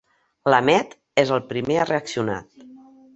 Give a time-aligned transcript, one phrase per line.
[0.51, 2.39] L'Ahmed és el primer a reaccionar.